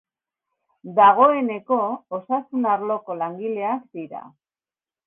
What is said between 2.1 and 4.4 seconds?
osasun arloko langileak dira.